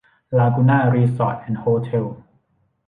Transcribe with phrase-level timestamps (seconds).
[0.37, 2.05] ลากูน่า รีสอร์ท แอนด์ โฮเท็ล